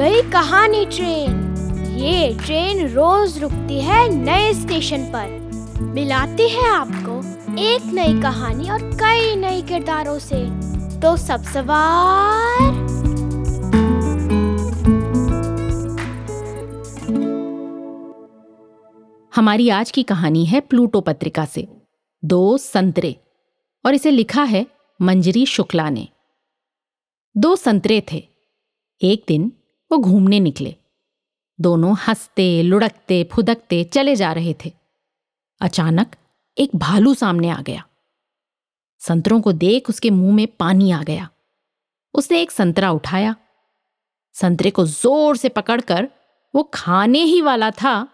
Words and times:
कहानी 0.00 0.86
ट्रेन। 0.86 1.56
ये 1.98 2.38
ट्रेन 2.44 2.88
रोज 2.88 3.38
रुकती 3.38 3.80
है 3.80 4.08
नए 4.08 4.54
स्टेशन 4.54 5.04
पर। 5.04 5.50
मिलाती 5.82 6.48
है 6.48 6.68
आपको 6.68 7.20
एक 7.62 7.82
नई 7.84 8.22
कहानी 8.22 8.70
और 8.70 8.82
कई 8.82 9.36
नए 9.36 9.62
किरदारों 9.62 10.18
से। 10.18 10.44
तो 11.00 11.16
सब 11.16 11.42
सवार। 11.42 12.72
हमारी 19.34 19.68
आज 19.68 19.90
की 19.90 20.02
कहानी 20.02 20.44
है 20.44 20.60
प्लूटो 20.60 21.00
पत्रिका 21.00 21.44
से। 21.44 21.68
दो 22.24 22.58
संतरे। 22.58 23.16
और 23.86 23.94
इसे 23.94 24.10
लिखा 24.10 24.42
है 24.42 24.66
मंजरी 25.02 25.46
शुक्ला 25.46 25.90
ने। 25.90 26.08
दो 27.36 27.56
संतरे 27.56 28.02
थे। 28.12 28.28
एक 29.02 29.24
दिन 29.28 29.52
वो 29.90 29.98
घूमने 29.98 30.40
निकले। 30.40 30.76
दोनों 31.60 31.96
हँसते, 31.96 32.62
लुढ़कते, 32.62 33.28
फुदकते 33.32 33.84
चले 33.84 34.16
जा 34.16 34.32
रहे 34.32 34.54
थे। 34.64 34.72
अचानक 35.60 36.16
एक 36.58 36.76
भालू 36.76 37.14
सामने 37.14 37.48
आ 37.50 37.62
गया। 37.62 37.84
संतरों 38.98 39.40
को 39.40 39.52
देख 39.52 39.88
उसके 39.88 40.10
मुँह 40.10 40.34
में 40.34 40.46
पानी 40.46 40.90
आ 40.90 41.02
गया। 41.02 41.28
उसने 42.14 42.42
एक 42.42 42.50
संतरा 42.50 42.90
उठाया। 42.90 43.36
संतरे 44.34 44.70
को 44.70 44.86
ज़ोर 44.86 45.36
से 45.36 45.48
पकड़कर 45.48 46.08
वो 46.54 46.70
खाने 46.74 47.22
ही 47.22 47.40
वाला 47.42 47.70
था 47.70 48.08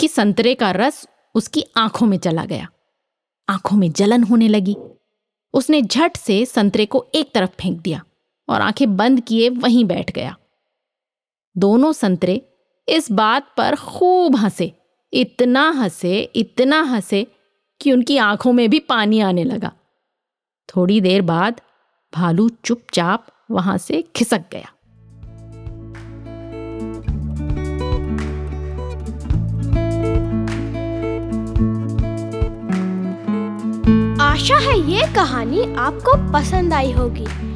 कि 0.00 0.08
संतरे 0.08 0.54
का 0.54 0.70
रस 0.70 1.08
उसकी 1.34 1.64
आँखों 1.76 2.06
में 2.06 2.18
चला 2.18 2.44
गया। 2.44 2.68
आँखों 3.48 3.76
में 3.76 3.92
जलन 3.92 4.22
होने 4.22 4.48
लगी। 4.48 4.76
उसने 5.54 5.82
झट 5.82 6.16
से 6.16 6.46
संतरे 6.46 6.86
को 6.86 7.06
एक 7.14 7.34
तरफ़ 7.34 7.50
फेंक 7.50 7.80
दिया। 7.80 8.04
और 8.48 8.60
आँखें 8.60 8.96
बंद 8.96 9.20
किए 9.20 9.48
वहीं 9.48 9.84
बैठ 9.84 10.10
गया। 10.10 10.36
दोनों 11.56 11.92
संतरे 11.92 12.40
इस 12.88 13.10
बात 13.12 13.46
पर 13.56 13.76
खूब 13.76 14.36
हंसे, 14.36 14.72
इतना 15.12 15.70
हंसे 15.70 16.20
इतना 16.36 16.80
हंसे 16.82 17.26
कि 17.80 17.92
उनकी 17.92 18.16
आँखों 18.16 18.52
में 18.52 18.68
भी 18.70 18.78
पानी 18.78 19.20
आने 19.20 19.44
लगा। 19.44 19.72
थोड़ी 20.68 21.00
देर 21.00 21.22
बाद 21.22 21.60
भालू 22.12 22.48
चुपचाप 22.64 23.26
वहाँ 23.50 23.78
से 23.78 24.02
खिसक 24.16 24.44
गया। 24.52 24.72
आशा 34.22 34.56
है 34.56 34.78
ये 34.90 35.02
कहानी 35.14 35.62
आपको 35.74 36.32
पसंद 36.32 36.72
आई 36.72 36.92
होगी। 36.92 37.55